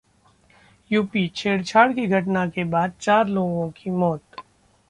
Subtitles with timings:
[0.91, 4.41] UP छेड़छाड़ की घटना के बाद चार लोगों की मौत